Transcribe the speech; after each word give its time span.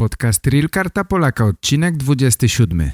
Podcast 0.00 0.46
Real 0.46 0.68
Karta 0.68 1.04
Polaka, 1.04 1.44
odcinek 1.44 1.96
27. 1.96 2.90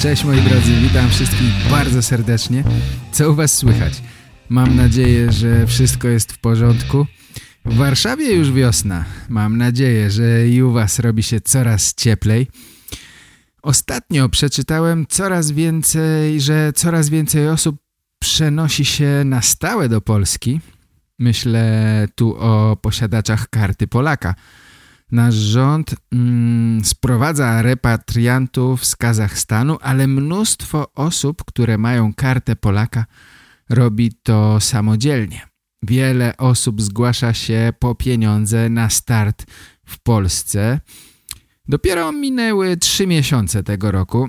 Cześć 0.00 0.24
moi 0.24 0.40
drodzy, 0.40 0.72
witam 0.82 1.10
wszystkich 1.10 1.52
bardzo 1.70 2.02
serdecznie. 2.02 2.64
Co 3.12 3.30
u 3.30 3.34
was 3.34 3.56
słychać? 3.56 4.02
Mam 4.48 4.76
nadzieję, 4.76 5.32
że 5.32 5.66
wszystko 5.66 6.08
jest 6.08 6.32
w 6.32 6.38
porządku. 6.38 7.06
W 7.64 7.76
Warszawie 7.76 8.34
już 8.34 8.52
wiosna. 8.52 9.04
Mam 9.28 9.56
nadzieję, 9.56 10.10
że 10.10 10.48
i 10.48 10.62
u 10.62 10.72
was 10.72 10.98
robi 10.98 11.22
się 11.22 11.40
coraz 11.40 11.94
cieplej. 11.94 12.46
Ostatnio 13.62 14.28
przeczytałem 14.28 15.06
coraz 15.06 15.50
więcej, 15.50 16.40
że 16.40 16.72
coraz 16.72 17.08
więcej 17.08 17.48
osób 17.48 17.76
przenosi 18.18 18.84
się 18.84 19.22
na 19.24 19.42
stałe 19.42 19.88
do 19.88 20.00
Polski. 20.00 20.60
Myślę 21.18 22.08
tu 22.14 22.36
o 22.38 22.76
posiadaczach 22.76 23.48
karty 23.48 23.86
Polaka. 23.86 24.34
Nasz 25.12 25.34
rząd 25.34 25.94
mm, 26.12 26.84
sprowadza 26.84 27.62
repatriantów 27.62 28.86
z 28.86 28.96
Kazachstanu, 28.96 29.78
ale 29.80 30.06
mnóstwo 30.06 30.92
osób, 30.94 31.44
które 31.44 31.78
mają 31.78 32.14
kartę 32.14 32.56
Polaka 32.56 33.04
robi 33.68 34.12
to 34.22 34.60
samodzielnie. 34.60 35.48
Wiele 35.82 36.36
osób 36.36 36.82
zgłasza 36.82 37.34
się 37.34 37.72
po 37.78 37.94
pieniądze 37.94 38.68
na 38.68 38.90
start 38.90 39.46
w 39.86 39.98
Polsce. 39.98 40.80
Dopiero 41.68 42.12
minęły 42.12 42.76
trzy 42.76 43.06
miesiące 43.06 43.62
tego 43.62 43.90
roku. 43.90 44.28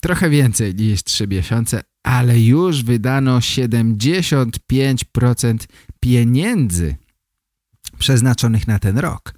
Trochę 0.00 0.30
więcej 0.30 0.74
niż 0.74 1.04
trzy 1.04 1.26
miesiące, 1.26 1.82
ale 2.02 2.40
już 2.40 2.82
wydano 2.82 3.38
75% 3.38 5.58
pieniędzy 6.00 6.96
przeznaczonych 7.98 8.68
na 8.68 8.78
ten 8.78 8.98
rok. 8.98 9.34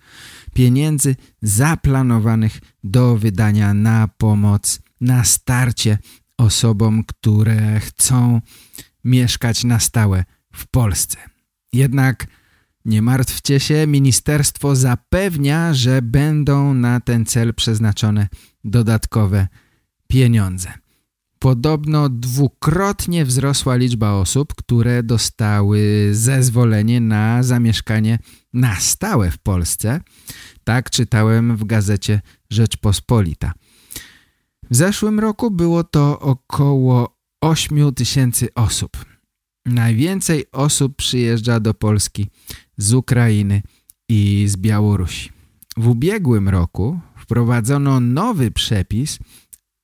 Pieniędzy 0.54 1.16
zaplanowanych 1.42 2.60
do 2.84 3.16
wydania 3.16 3.74
na 3.74 4.08
pomoc, 4.08 4.80
na 5.00 5.24
starcie 5.24 5.98
osobom, 6.38 7.04
które 7.04 7.80
chcą 7.80 8.40
mieszkać 9.04 9.64
na 9.64 9.80
stałe 9.80 10.24
w 10.52 10.66
Polsce. 10.66 11.16
Jednak 11.72 12.26
nie 12.86 13.02
martwcie 13.02 13.60
się, 13.60 13.86
ministerstwo 13.86 14.76
zapewnia, 14.76 15.74
że 15.74 16.02
będą 16.02 16.74
na 16.74 17.00
ten 17.00 17.26
cel 17.26 17.54
przeznaczone 17.54 18.28
dodatkowe 18.64 19.48
pieniądze. 20.08 20.72
Podobno 21.38 22.08
dwukrotnie 22.08 23.24
wzrosła 23.24 23.76
liczba 23.76 24.12
osób, 24.12 24.54
które 24.54 25.02
dostały 25.02 26.08
zezwolenie 26.12 27.00
na 27.00 27.42
zamieszkanie 27.42 28.18
na 28.52 28.76
stałe 28.76 29.30
w 29.30 29.38
Polsce. 29.38 30.00
Tak 30.64 30.90
czytałem 30.90 31.56
w 31.56 31.64
gazecie 31.64 32.20
Rzeczpospolita. 32.50 33.52
W 34.70 34.76
zeszłym 34.76 35.20
roku 35.20 35.50
było 35.50 35.84
to 35.84 36.20
około 36.20 37.18
8 37.40 37.94
tysięcy 37.94 38.48
osób. 38.54 39.15
Najwięcej 39.66 40.44
osób 40.52 40.96
przyjeżdża 40.96 41.60
do 41.60 41.74
Polski 41.74 42.26
z 42.76 42.94
Ukrainy 42.94 43.62
i 44.08 44.44
z 44.48 44.56
Białorusi. 44.56 45.30
W 45.76 45.88
ubiegłym 45.88 46.48
roku 46.48 47.00
wprowadzono 47.16 48.00
nowy 48.00 48.50
przepis 48.50 49.18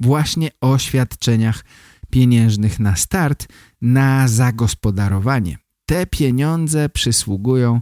właśnie 0.00 0.50
o 0.60 0.78
świadczeniach 0.78 1.64
pieniężnych 2.10 2.80
na 2.80 2.96
start 2.96 3.48
na 3.80 4.28
zagospodarowanie. 4.28 5.58
Te 5.86 6.06
pieniądze 6.06 6.88
przysługują 6.88 7.80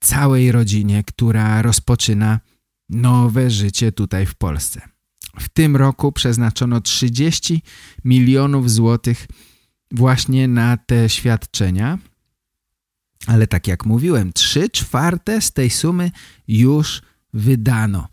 całej 0.00 0.52
rodzinie, 0.52 1.04
która 1.04 1.62
rozpoczyna 1.62 2.40
nowe 2.88 3.50
życie 3.50 3.92
tutaj 3.92 4.26
w 4.26 4.34
Polsce. 4.34 4.80
W 5.40 5.48
tym 5.48 5.76
roku 5.76 6.12
przeznaczono 6.12 6.80
30 6.80 7.62
milionów 8.04 8.70
złotych 8.70 9.26
właśnie 9.92 10.48
na 10.48 10.76
te 10.76 11.08
świadczenia. 11.08 11.98
Ale 13.26 13.46
tak 13.46 13.68
jak 13.68 13.86
mówiłem, 13.86 14.32
3 14.32 14.70
czwarte 14.70 15.40
z 15.40 15.52
tej 15.52 15.70
sumy 15.70 16.10
już 16.48 17.02
wydano. 17.34 18.08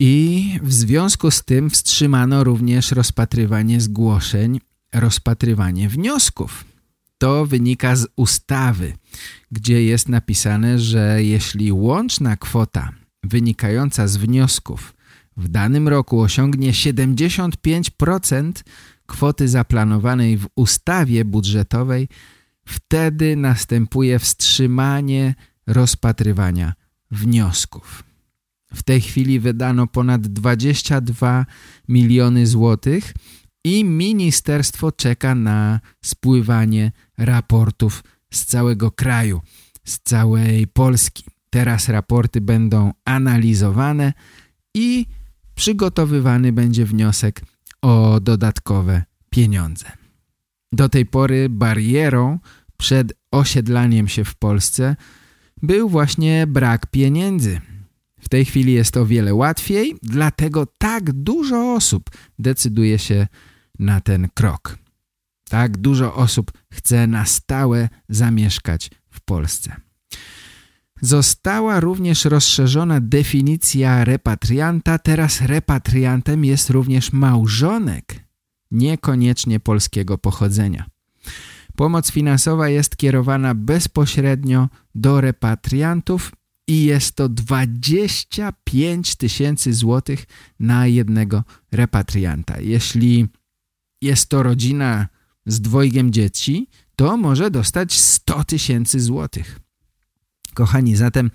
I 0.00 0.58
w 0.62 0.72
związku 0.72 1.30
z 1.30 1.44
tym 1.44 1.70
wstrzymano 1.70 2.44
również 2.44 2.92
rozpatrywanie 2.92 3.80
zgłoszeń, 3.80 4.60
rozpatrywanie 4.92 5.88
wniosków. 5.88 6.64
To 7.18 7.46
wynika 7.46 7.96
z 7.96 8.06
ustawy, 8.16 8.92
gdzie 9.50 9.84
jest 9.84 10.08
napisane, 10.08 10.78
że 10.78 11.24
jeśli 11.24 11.72
łączna 11.72 12.36
kwota 12.36 12.92
wynikająca 13.22 14.08
z 14.08 14.16
wniosków 14.16 14.94
w 15.36 15.48
danym 15.48 15.88
roku 15.88 16.20
osiągnie 16.20 16.72
75% 16.72 18.52
kwoty 19.06 19.48
zaplanowanej 19.48 20.38
w 20.38 20.46
ustawie 20.54 21.24
budżetowej, 21.24 22.08
wtedy 22.66 23.36
następuje 23.36 24.18
wstrzymanie 24.18 25.34
rozpatrywania 25.66 26.72
wniosków. 27.10 28.04
W 28.74 28.82
tej 28.82 29.00
chwili 29.00 29.40
wydano 29.40 29.86
ponad 29.86 30.26
22 30.26 31.46
miliony 31.88 32.46
złotych 32.46 33.12
i 33.64 33.84
ministerstwo 33.84 34.92
czeka 34.92 35.34
na 35.34 35.80
spływanie 36.04 36.92
raportów 37.18 38.04
z 38.32 38.44
całego 38.44 38.90
kraju, 38.90 39.40
z 39.84 39.98
całej 39.98 40.66
Polski. 40.66 41.24
Teraz 41.50 41.88
raporty 41.88 42.40
będą 42.40 42.92
analizowane 43.04 44.12
i 44.74 45.06
przygotowywany 45.54 46.52
będzie 46.52 46.84
wniosek 46.84 47.42
o 47.82 48.20
dodatkowe 48.20 49.02
pieniądze. 49.30 49.86
Do 50.72 50.88
tej 50.88 51.06
pory 51.06 51.48
barierą 51.48 52.38
przed 52.76 53.12
osiedlaniem 53.30 54.08
się 54.08 54.24
w 54.24 54.34
Polsce 54.34 54.96
był 55.62 55.88
właśnie 55.88 56.46
brak 56.46 56.86
pieniędzy. 56.86 57.60
W 58.20 58.28
tej 58.28 58.44
chwili 58.44 58.72
jest 58.72 58.96
o 58.96 59.06
wiele 59.06 59.34
łatwiej, 59.34 59.96
dlatego 60.02 60.66
tak 60.78 61.12
dużo 61.12 61.74
osób 61.74 62.10
decyduje 62.38 62.98
się 62.98 63.26
na 63.78 64.00
ten 64.00 64.28
krok. 64.34 64.78
Tak 65.48 65.76
dużo 65.76 66.14
osób 66.14 66.52
chce 66.72 67.06
na 67.06 67.26
stałe 67.26 67.88
zamieszkać 68.08 68.90
w 69.10 69.20
Polsce. 69.20 69.76
Została 71.04 71.80
również 71.80 72.24
rozszerzona 72.24 73.00
definicja 73.00 74.04
repatrianta. 74.04 74.98
Teraz 74.98 75.40
repatriantem 75.40 76.44
jest 76.44 76.70
również 76.70 77.12
małżonek, 77.12 78.24
niekoniecznie 78.70 79.60
polskiego 79.60 80.18
pochodzenia. 80.18 80.86
Pomoc 81.76 82.10
finansowa 82.10 82.68
jest 82.68 82.96
kierowana 82.96 83.54
bezpośrednio 83.54 84.68
do 84.94 85.20
repatriantów 85.20 86.32
i 86.68 86.84
jest 86.84 87.16
to 87.16 87.28
25 87.28 89.16
tysięcy 89.16 89.72
złotych 89.72 90.24
na 90.60 90.86
jednego 90.86 91.44
repatrianta. 91.72 92.60
Jeśli 92.60 93.26
jest 94.02 94.28
to 94.28 94.42
rodzina 94.42 95.08
z 95.46 95.60
dwojgiem 95.60 96.12
dzieci, 96.12 96.68
to 96.96 97.16
może 97.16 97.50
dostać 97.50 98.00
100 98.00 98.44
tysięcy 98.44 99.00
złotych. 99.00 99.60
Kochani, 100.54 100.96
zatem 100.96 101.30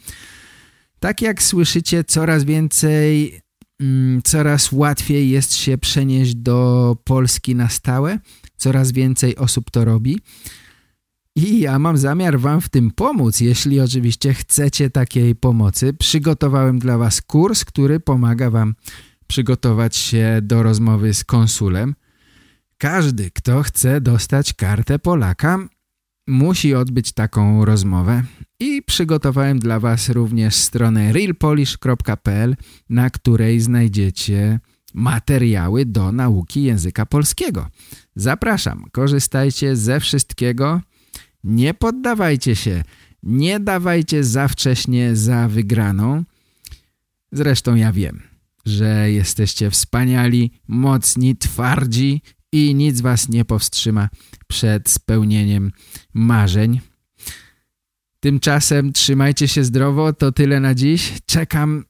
tak 0.99 1.21
jak 1.21 1.43
słyszycie, 1.43 2.03
coraz 2.03 2.43
więcej, 2.43 3.41
mm, 3.79 4.21
coraz 4.23 4.71
łatwiej 4.71 5.29
jest 5.29 5.55
się 5.55 5.77
przenieść 5.77 6.35
do 6.35 6.97
Polski 7.03 7.55
na 7.55 7.69
stałe. 7.69 8.19
Coraz 8.57 8.91
więcej 8.91 9.35
osób 9.35 9.71
to 9.71 9.85
robi. 9.85 10.19
I 11.35 11.59
ja 11.59 11.79
mam 11.79 11.97
zamiar 11.97 12.39
wam 12.39 12.61
w 12.61 12.69
tym 12.69 12.91
pomóc, 12.91 13.39
jeśli 13.39 13.79
oczywiście 13.79 14.33
chcecie 14.33 14.89
takiej 14.89 15.35
pomocy. 15.35 15.93
Przygotowałem 15.93 16.79
dla 16.79 16.97
was 16.97 17.21
kurs, 17.21 17.65
który 17.65 17.99
pomaga 17.99 18.49
wam 18.49 18.75
przygotować 19.27 19.95
się 19.95 20.39
do 20.43 20.63
rozmowy 20.63 21.13
z 21.13 21.23
konsulem. 21.23 21.95
Każdy, 22.77 23.31
kto 23.31 23.63
chce 23.63 24.01
dostać 24.01 24.53
kartę 24.53 24.99
Polaka, 24.99 25.59
musi 26.27 26.75
odbyć 26.75 27.11
taką 27.11 27.65
rozmowę 27.65 28.23
i 28.59 28.81
przygotowałem 28.83 29.59
dla 29.59 29.79
Was 29.79 30.09
również 30.09 30.55
stronę 30.55 31.13
realpolish.pl, 31.13 32.55
na 32.89 33.09
której 33.09 33.59
znajdziecie 33.59 34.59
materiały 34.93 35.85
do 35.85 36.11
nauki 36.11 36.63
języka 36.63 37.05
polskiego. 37.05 37.67
Zapraszam, 38.15 38.85
korzystajcie 38.91 39.75
ze 39.75 39.99
wszystkiego, 39.99 40.81
nie 41.43 41.73
poddawajcie 41.73 42.55
się, 42.55 42.83
nie 43.23 43.59
dawajcie 43.59 44.23
za 44.23 44.47
wcześnie 44.47 45.15
za 45.15 45.47
wygraną. 45.47 46.23
Zresztą 47.31 47.75
ja 47.75 47.91
wiem, 47.91 48.21
że 48.65 49.11
jesteście 49.11 49.69
wspaniali, 49.69 50.51
mocni, 50.67 51.35
twardzi 51.35 52.21
i 52.51 52.75
nic 52.75 53.01
was 53.01 53.29
nie 53.29 53.45
powstrzyma 53.45 54.09
przed 54.47 54.89
spełnieniem 54.89 55.71
marzeń. 56.13 56.81
Tymczasem 58.19 58.93
trzymajcie 58.93 59.47
się 59.47 59.63
zdrowo, 59.63 60.13
to 60.13 60.31
tyle 60.31 60.59
na 60.59 60.75
dziś. 60.75 61.13
Czekam 61.25 61.83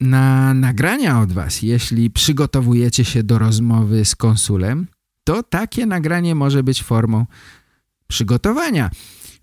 na 0.00 0.54
nagrania 0.54 1.20
od 1.20 1.32
was. 1.32 1.62
Jeśli 1.62 2.10
przygotowujecie 2.10 3.04
się 3.04 3.22
do 3.22 3.38
rozmowy 3.38 4.04
z 4.04 4.16
konsulem, 4.16 4.86
to 5.24 5.42
takie 5.42 5.86
nagranie 5.86 6.34
może 6.34 6.62
być 6.62 6.82
formą 6.82 7.26
przygotowania. 8.06 8.90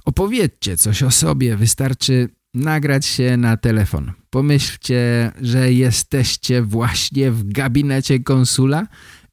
Opowiedzcie 0.05 0.77
coś 0.77 1.03
o 1.03 1.11
sobie, 1.11 1.57
wystarczy 1.57 2.29
nagrać 2.53 3.05
się 3.05 3.37
na 3.37 3.57
telefon. 3.57 4.11
Pomyślcie, 4.29 5.31
że 5.41 5.73
jesteście 5.73 6.61
właśnie 6.61 7.31
w 7.31 7.51
gabinecie 7.51 8.19
konsula 8.19 8.87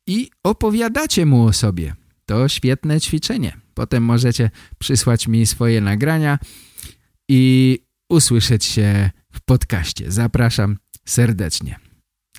i 0.08 0.30
opowiadacie 0.44 1.26
mu 1.26 1.44
o 1.44 1.52
sobie. 1.52 1.94
To 2.26 2.48
świetne 2.48 3.00
ćwiczenie. 3.00 3.56
Potem 3.74 4.02
możecie 4.04 4.50
przysłać 4.78 5.28
mi 5.28 5.46
swoje 5.46 5.80
nagrania 5.80 6.38
i 7.28 7.78
usłyszeć 8.10 8.64
się 8.64 9.10
w 9.32 9.40
podcaście. 9.40 10.12
Zapraszam 10.12 10.76
serdecznie. 11.04 11.78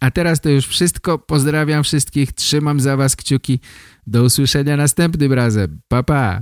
A 0.01 0.11
teraz 0.11 0.41
to 0.41 0.49
już 0.49 0.67
wszystko. 0.67 1.19
Pozdrawiam 1.19 1.83
wszystkich, 1.83 2.33
trzymam 2.33 2.79
za 2.79 2.97
was 2.97 3.15
kciuki. 3.15 3.59
Do 4.07 4.23
usłyszenia 4.23 4.77
następnym 4.77 5.33
razem. 5.33 5.81
Pa, 5.87 6.03
pa! 6.03 6.41